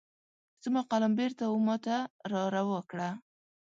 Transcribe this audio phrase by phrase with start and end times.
[0.63, 1.97] زما قلم بیرته وماته
[2.31, 3.09] را روا کړه